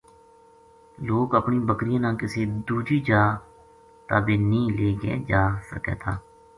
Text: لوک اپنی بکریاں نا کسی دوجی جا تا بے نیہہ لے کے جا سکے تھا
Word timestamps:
لوک 1.07 1.31
اپنی 1.39 1.59
بکریاں 1.67 2.01
نا 2.03 2.11
کسی 2.21 2.41
دوجی 2.67 2.97
جا 3.07 3.21
تا 4.07 4.15
بے 4.25 4.35
نیہہ 4.49 4.75
لے 4.77 4.89
کے 5.01 5.13
جا 5.29 5.41
سکے 5.71 5.95
تھا 6.01 6.13